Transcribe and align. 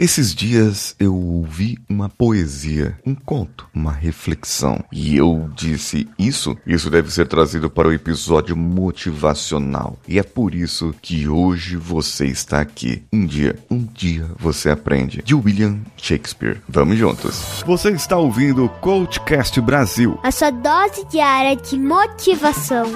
Esses 0.00 0.34
dias 0.34 0.96
eu 0.98 1.14
ouvi 1.14 1.76
uma 1.86 2.08
poesia, 2.08 2.98
um 3.04 3.14
conto, 3.14 3.68
uma 3.74 3.92
reflexão. 3.92 4.82
E 4.90 5.14
eu 5.14 5.50
disse: 5.54 6.08
Isso, 6.18 6.56
isso 6.66 6.88
deve 6.88 7.12
ser 7.12 7.28
trazido 7.28 7.68
para 7.68 7.86
o 7.86 7.92
episódio 7.92 8.56
motivacional. 8.56 9.98
E 10.08 10.18
é 10.18 10.22
por 10.22 10.54
isso 10.54 10.94
que 11.02 11.28
hoje 11.28 11.76
você 11.76 12.24
está 12.24 12.62
aqui. 12.62 13.02
Um 13.12 13.26
dia, 13.26 13.58
um 13.70 13.84
dia 13.84 14.26
você 14.38 14.70
aprende. 14.70 15.20
De 15.22 15.34
William 15.34 15.80
Shakespeare. 15.98 16.62
Vamos 16.66 16.96
juntos. 16.96 17.62
Você 17.66 17.90
está 17.90 18.16
ouvindo 18.16 18.64
o 18.64 18.68
Coachcast 18.70 19.60
Brasil 19.60 20.18
a 20.22 20.30
sua 20.30 20.50
dose 20.50 21.04
diária 21.10 21.54
de 21.56 21.78
motivação. 21.78 22.86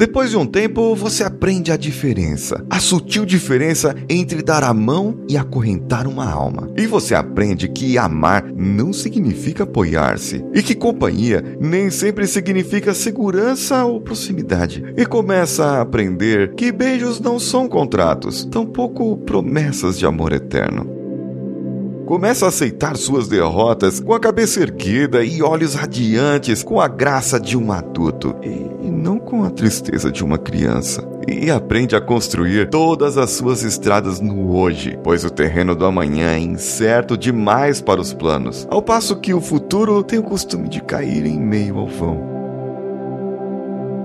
Depois 0.00 0.30
de 0.30 0.36
um 0.38 0.46
tempo, 0.46 0.94
você 0.94 1.22
aprende 1.22 1.70
a 1.70 1.76
diferença, 1.76 2.64
a 2.70 2.80
sutil 2.80 3.26
diferença 3.26 3.94
entre 4.08 4.40
dar 4.40 4.64
a 4.64 4.72
mão 4.72 5.20
e 5.28 5.36
acorrentar 5.36 6.08
uma 6.08 6.24
alma. 6.26 6.70
E 6.74 6.86
você 6.86 7.14
aprende 7.14 7.68
que 7.68 7.98
amar 7.98 8.50
não 8.56 8.94
significa 8.94 9.64
apoiar-se, 9.64 10.42
e 10.54 10.62
que 10.62 10.74
companhia 10.74 11.44
nem 11.60 11.90
sempre 11.90 12.26
significa 12.26 12.94
segurança 12.94 13.84
ou 13.84 14.00
proximidade. 14.00 14.82
E 14.96 15.04
começa 15.04 15.66
a 15.66 15.80
aprender 15.82 16.54
que 16.54 16.72
beijos 16.72 17.20
não 17.20 17.38
são 17.38 17.68
contratos, 17.68 18.46
tampouco 18.46 19.18
promessas 19.18 19.98
de 19.98 20.06
amor 20.06 20.32
eterno. 20.32 20.99
Começa 22.10 22.46
a 22.46 22.48
aceitar 22.48 22.96
suas 22.96 23.28
derrotas 23.28 24.00
com 24.00 24.12
a 24.12 24.18
cabeça 24.18 24.60
erguida 24.60 25.22
e 25.22 25.44
olhos 25.44 25.76
radiantes, 25.76 26.60
com 26.60 26.80
a 26.80 26.88
graça 26.88 27.38
de 27.38 27.56
um 27.56 27.70
adulto 27.70 28.34
e 28.42 28.90
não 28.90 29.16
com 29.16 29.44
a 29.44 29.50
tristeza 29.50 30.10
de 30.10 30.24
uma 30.24 30.36
criança. 30.36 31.08
E 31.28 31.52
aprende 31.52 31.94
a 31.94 32.00
construir 32.00 32.68
todas 32.68 33.16
as 33.16 33.30
suas 33.30 33.62
estradas 33.62 34.20
no 34.20 34.56
hoje, 34.56 34.98
pois 35.04 35.22
o 35.22 35.30
terreno 35.30 35.72
do 35.72 35.86
amanhã 35.86 36.32
é 36.32 36.38
incerto 36.40 37.16
demais 37.16 37.80
para 37.80 38.00
os 38.00 38.12
planos, 38.12 38.66
ao 38.68 38.82
passo 38.82 39.14
que 39.14 39.32
o 39.32 39.40
futuro 39.40 40.02
tem 40.02 40.18
o 40.18 40.24
costume 40.24 40.68
de 40.68 40.82
cair 40.82 41.24
em 41.24 41.38
meio 41.38 41.78
ao 41.78 41.86
vão. 41.86 42.39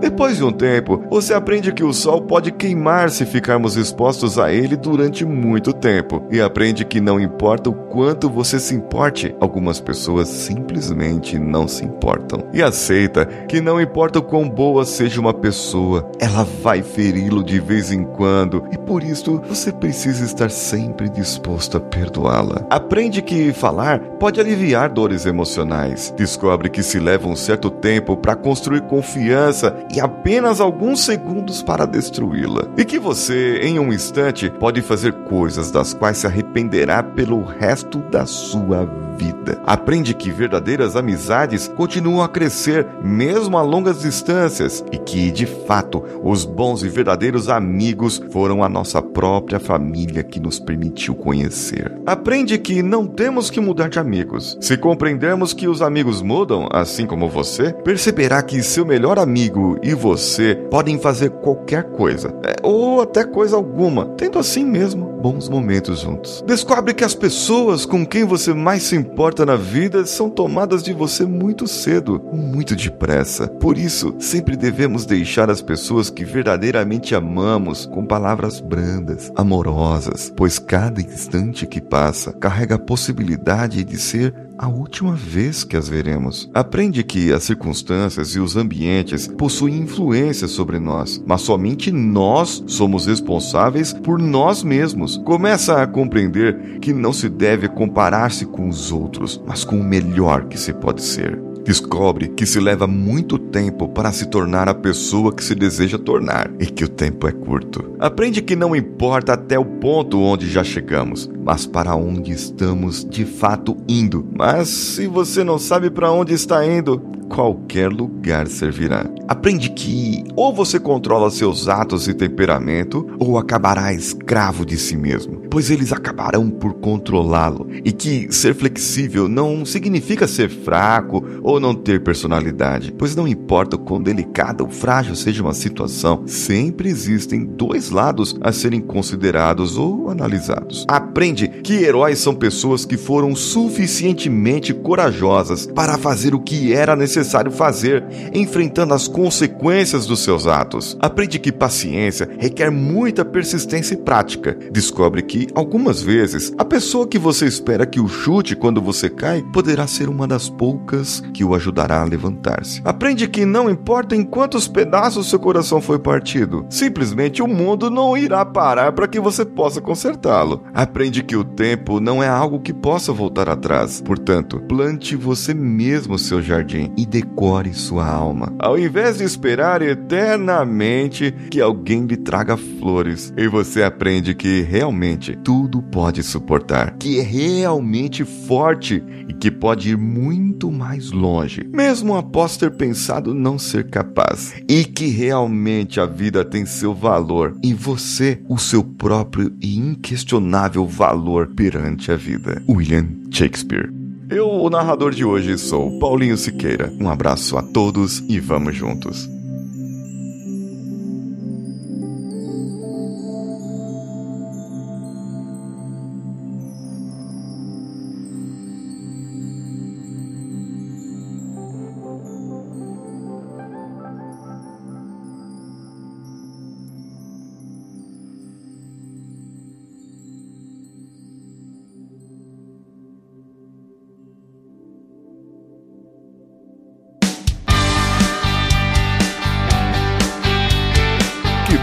Depois 0.06 0.38
de 0.38 0.44
um 0.44 0.52
tempo, 0.52 1.04
você 1.10 1.34
aprende 1.34 1.74
que 1.74 1.84
o 1.84 1.92
sol 1.92 2.22
pode 2.22 2.52
queimar 2.52 3.10
se 3.10 3.26
ficarmos 3.26 3.76
expostos 3.76 4.38
a 4.38 4.54
ele 4.54 4.78
durante 4.78 5.26
muito 5.26 5.74
tempo, 5.74 6.24
e 6.32 6.40
aprende 6.40 6.86
que 6.86 7.02
não 7.02 7.20
importa 7.20 7.72
o 7.72 7.74
quanto 7.74 8.30
você 8.30 8.60
se 8.60 8.76
importe, 8.76 9.36
algumas 9.40 9.82
pessoas 9.82 10.28
simplesmente 10.28 11.40
não 11.40 11.68
se 11.68 11.84
importam. 11.84 12.44
E 12.54 12.62
aceita 12.62 13.26
que 13.26 13.60
não 13.60 13.82
importa 13.82 14.20
o 14.20 14.22
quão 14.22 14.48
boa 14.48 14.86
seja 14.86 15.20
uma 15.20 15.34
pessoa, 15.34 16.08
ela 16.20 16.44
vai 16.62 16.84
feri-lo 16.84 17.44
de 17.44 17.60
vez 17.60 17.92
em 17.92 18.04
quando, 18.04 18.64
e 18.72 18.78
por 18.78 19.02
isso 19.02 19.42
você 19.50 19.72
precisa 19.72 20.24
estar 20.24 20.52
sempre 20.52 21.10
disposto 21.10 21.78
a 21.78 21.82
perdoá-la. 21.82 22.64
Aprende 22.70 23.24
que 23.24 23.52
falar 23.52 23.98
pode 24.20 24.40
aliviar 24.40 24.88
dores 24.88 25.26
emocionais. 25.26 26.14
Descobre 26.16 26.70
que 26.70 26.84
se 26.84 27.00
leva 27.00 27.28
um 27.28 27.36
certo 27.36 27.72
tempo 27.72 28.16
para 28.16 28.36
construir 28.36 28.82
confiança 28.82 29.76
e 29.96 30.00
apenas 30.00 30.60
alguns 30.60 31.06
segundos 31.06 31.64
para 31.64 31.86
destruí-la. 31.86 32.68
E 32.78 32.84
que 32.84 33.00
você, 33.00 33.60
em 33.62 33.80
um 33.80 33.94
instante, 33.94 34.50
pode 34.50 34.82
fazer 34.82 35.14
coisas 35.14 35.72
das 35.72 35.94
quais 35.94 36.18
se 36.18 36.28
arrependerá 36.28 37.02
pelo 37.02 37.42
resto 37.44 38.00
da 38.00 38.26
sua 38.26 38.86
vida. 39.18 39.58
Aprende 39.66 40.14
que 40.14 40.30
verdadeiras 40.30 40.98
amizades 40.98 41.70
continuam 41.70 42.22
a 42.22 42.28
crescer 42.28 42.86
mesmo 43.02 43.58
a 43.58 43.62
longas 43.62 44.02
distâncias 44.02 44.84
e 44.92 44.98
que, 44.98 45.32
de 45.32 45.46
fato, 45.46 45.85
os 46.24 46.46
bons 46.46 46.84
e 46.84 46.90
verdadeiros 46.90 47.50
amigos 47.50 48.22
foram 48.32 48.64
a 48.64 48.70
nossa 48.70 49.02
própria 49.02 49.60
família 49.60 50.24
que 50.24 50.40
nos 50.40 50.60
permitiu 50.60 51.16
conhecer. 51.16 51.92
Aprende 52.06 52.58
que 52.58 52.82
não 52.82 53.06
temos 53.06 53.50
que 53.50 53.60
mudar 53.60 53.90
de 53.90 54.00
amigos. 54.00 54.58
Se 54.60 54.78
compreendermos 54.78 55.54
que 55.54 55.68
os 55.68 55.82
amigos 55.82 56.22
mudam, 56.22 56.68
assim 56.72 57.06
como 57.06 57.30
você, 57.30 57.74
perceberá 57.74 58.42
que 58.42 58.64
seu 58.64 58.86
melhor 58.86 59.20
amigo 59.20 59.78
e 59.84 59.94
você 59.94 60.56
podem 60.70 61.00
fazer 61.00 61.30
qualquer 61.30 61.84
coisa, 61.92 62.34
é, 62.44 62.56
ou 62.64 63.02
até 63.02 63.24
coisa 63.24 63.56
alguma, 63.56 64.06
tendo 64.18 64.40
assim 64.40 64.66
mesmo 64.66 65.15
bons 65.26 65.50
momentos 65.50 66.02
juntos. 66.02 66.44
Descobre 66.46 66.94
que 66.94 67.04
as 67.04 67.16
pessoas 67.16 67.84
com 67.84 68.06
quem 68.06 68.24
você 68.24 68.54
mais 68.54 68.84
se 68.84 68.96
importa 68.96 69.44
na 69.44 69.56
vida 69.56 70.06
são 70.06 70.30
tomadas 70.30 70.84
de 70.84 70.94
você 70.94 71.26
muito 71.26 71.68
cedo, 71.68 72.22
muito 72.32 72.76
depressa. 72.76 73.48
Por 73.48 73.76
isso, 73.76 74.14
sempre 74.20 74.56
devemos 74.56 75.04
deixar 75.04 75.50
as 75.50 75.64
pessoas 75.64 76.12
que 76.12 76.24
verdadeiramente 76.24 77.16
amamos 77.16 77.88
com 77.88 78.06
palavras 78.06 78.60
brandas, 78.60 79.32
amorosas, 79.36 80.32
pois 80.38 80.60
cada 80.60 81.02
instante 81.02 81.66
que 81.66 81.82
passa 81.82 82.32
carrega 82.32 82.76
a 82.76 82.80
possibilidade 82.80 83.84
de 83.84 83.98
ser 84.00 84.32
a 84.58 84.68
última 84.68 85.14
vez 85.14 85.64
que 85.64 85.76
as 85.76 85.90
veremos. 85.90 86.50
Aprende 86.54 87.04
que 87.04 87.32
as 87.34 87.44
circunstâncias 87.44 88.36
e 88.36 88.40
os 88.40 88.56
ambientes 88.56 89.28
possuem 89.28 89.80
influência 89.80 90.48
sobre 90.48 90.80
nós, 90.80 91.22
mas 91.26 91.42
somente 91.42 91.92
nós 91.92 92.64
somos 92.68 93.06
responsáveis 93.06 93.94
por 93.94 94.20
nós 94.20 94.64
mesmos. 94.64 95.18
Começa 95.18 95.82
a 95.82 95.88
compreender 95.88 96.80
que 96.80 96.94
não 96.94 97.12
se 97.12 97.30
deve 97.30 97.68
comparar-se 97.68 98.46
com 98.46 98.70
os 98.70 98.92
outros, 98.92 99.42
mas 99.46 99.64
com 99.64 99.80
o 99.80 99.84
melhor 99.84 100.46
que 100.46 100.60
se 100.60 100.74
pode 100.74 101.02
ser. 101.02 101.46
Descobre 101.66 102.28
que 102.28 102.46
se 102.46 102.60
leva 102.60 102.86
muito 102.86 103.40
tempo 103.40 103.90
para 103.90 104.12
se 104.12 104.28
tornar 104.28 104.70
a 104.70 104.76
pessoa 104.76 105.34
que 105.34 105.44
se 105.44 105.56
deseja 105.56 105.98
tornar 105.98 106.52
e 106.60 106.68
que 106.68 106.84
o 106.84 106.88
tempo 106.88 107.28
é 107.28 107.32
curto. 107.32 107.96
Aprende 108.00 108.44
que 108.44 108.56
não 108.56 108.76
importa 108.76 109.34
até 109.34 109.58
o 109.58 109.66
ponto 109.66 110.22
onde 110.22 110.48
já 110.48 110.64
chegamos, 110.64 111.28
mas 111.46 111.68
para 111.68 111.96
onde 111.96 112.32
estamos 112.32 113.06
de 113.06 113.24
fato 113.24 113.78
indo. 113.88 114.28
Mas 114.36 114.68
se 114.68 115.06
você 115.06 115.44
não 115.44 115.60
sabe 115.60 115.92
para 115.92 116.12
onde 116.12 116.34
está 116.34 116.66
indo, 116.66 117.00
qualquer 117.30 117.90
lugar 117.90 118.48
servirá. 118.48 119.06
Aprende 119.28 119.70
que 119.70 120.24
ou 120.36 120.54
você 120.54 120.80
controla 120.80 121.32
seus 121.32 121.68
atos 121.68 122.08
e 122.08 122.14
temperamento, 122.14 123.08
ou 123.20 123.38
acabará 123.38 123.94
escravo 123.94 124.66
de 124.66 124.78
si 124.78 124.96
mesmo, 124.96 125.42
pois 125.50 125.70
eles 125.70 125.92
acabarão 125.92 126.50
por 126.50 126.74
controlá-lo. 126.76 127.68
E 127.84 127.92
que 127.92 128.32
ser 128.32 128.54
flexível 128.54 129.28
não 129.28 129.66
significa 129.66 130.28
ser 130.28 130.50
fraco 130.50 131.24
ou 131.42 131.60
não 131.60 131.74
ter 131.74 132.04
personalidade, 132.04 132.94
pois 132.98 133.16
não 133.16 133.28
importa 133.28 133.76
o 133.76 133.80
quão 133.80 134.02
delicada 134.02 134.64
ou 134.64 134.70
frágil 134.70 135.16
seja 135.16 135.42
uma 135.42 135.54
situação, 135.54 136.24
sempre 136.28 136.90
existem 136.90 137.46
dois 137.46 137.90
lados 137.90 138.36
a 138.42 138.52
serem 138.52 138.82
considerados 138.82 139.78
ou 139.78 140.10
analisados. 140.10 140.86
Aprende 140.88 141.35
que 141.36 141.84
heróis 141.84 142.20
são 142.20 142.34
pessoas 142.34 142.86
que 142.86 142.98
foram 142.98 143.36
suficientemente 143.36 144.74
corajosas 144.74 145.68
para 145.68 145.98
fazer 145.98 146.34
o 146.34 146.40
que 146.40 146.74
era 146.74 146.96
necessário 146.96 147.52
fazer, 147.52 148.04
enfrentando 148.34 148.94
as 148.94 149.08
consequências 149.08 150.06
dos 150.06 150.22
seus 150.22 150.48
atos. 150.48 150.98
Aprende 151.00 151.40
que 151.40 151.52
paciência 151.52 152.30
requer 152.38 152.72
muita 152.72 153.26
persistência 153.26 153.94
e 153.94 153.98
prática. 153.98 154.58
Descobre 154.72 155.22
que, 155.22 155.48
algumas 155.54 156.02
vezes, 156.02 156.54
a 156.58 156.66
pessoa 156.66 157.08
que 157.08 157.20
você 157.20 157.46
espera 157.46 157.86
que 157.86 158.00
o 158.00 158.08
chute 158.08 158.56
quando 158.56 158.82
você 158.82 159.10
cai 159.10 159.44
poderá 159.54 159.86
ser 159.88 160.10
uma 160.10 160.28
das 160.28 160.50
poucas 160.50 161.22
que 161.34 161.44
o 161.44 161.54
ajudará 161.54 162.02
a 162.02 162.06
levantar-se. 162.06 162.82
Aprende 162.86 163.28
que 163.28 163.46
não 163.46 163.70
importa 163.70 164.16
em 164.16 164.24
quantos 164.24 164.68
pedaços 164.68 165.30
seu 165.30 165.40
coração 165.40 165.82
foi 165.82 166.00
partido, 166.00 166.66
simplesmente 166.70 167.42
o 167.42 167.48
mundo 167.48 167.90
não 167.90 168.18
irá 168.18 168.46
parar 168.46 168.92
para 168.94 169.08
que 169.08 169.20
você 169.20 169.44
possa 169.44 169.82
consertá-lo. 169.82 170.64
Aprende 170.74 171.24
que 171.26 171.36
o 171.36 171.44
tempo 171.44 172.00
não 172.00 172.24
é 172.24 172.28
algo 172.28 172.60
que 172.60 172.74
possa 172.74 173.12
voltar 173.12 173.50
atrás. 173.50 174.02
Portanto, 174.02 174.62
plante 174.68 175.16
você 175.16 175.54
mesmo 175.54 176.18
seu 176.18 176.42
jardim 176.42 176.92
e 176.96 177.06
decore 177.06 177.74
sua 177.74 178.08
alma, 178.08 178.54
ao 178.60 178.78
invés 178.78 179.18
de 179.18 179.24
esperar 179.24 179.82
eternamente 179.82 181.34
que 181.50 181.60
alguém 181.60 182.06
lhe 182.06 182.16
traga 182.16 182.56
flores. 182.56 183.34
E 183.36 183.48
você 183.48 183.84
aprende 183.84 184.36
que 184.36 184.62
realmente 184.62 185.38
tudo 185.44 185.82
pode 185.82 186.22
suportar, 186.24 186.96
que 186.98 187.20
é 187.20 187.24
realmente 187.24 188.24
forte 188.24 189.04
e 189.28 189.34
que 189.34 189.50
pode 189.50 189.90
ir 189.90 189.98
muito 189.98 190.72
mais 190.72 191.12
longe, 191.12 191.68
mesmo 191.74 192.16
após 192.16 192.58
ter 192.58 192.72
pensado 192.72 193.34
não 193.34 193.58
ser 193.58 193.90
capaz, 193.90 194.54
e 194.70 194.86
que 194.86 195.08
realmente 195.08 196.00
a 196.00 196.06
vida 196.06 196.46
tem 196.46 196.66
seu 196.66 196.94
valor 196.94 197.56
e 197.64 197.74
você 197.74 198.42
o 198.48 198.58
seu 198.58 198.84
próprio 198.84 199.52
e 199.62 199.78
inquestionável 199.78 200.86
valor 200.86 201.15
perante 201.56 202.12
a 202.12 202.16
vida. 202.16 202.62
William 202.68 203.08
Shakespeare 203.32 203.90
eu, 204.30 204.50
o 204.50 204.70
narrador 204.72 205.14
de 205.14 205.24
hoje, 205.24 205.56
sou 205.56 206.00
Paulinho 206.00 206.36
Siqueira. 206.36 206.92
Um 207.00 207.08
abraço 207.08 207.58
a 207.58 207.62
todos 207.62 208.24
e 208.28 208.40
vamos 208.40 208.76
juntos. 208.76 209.30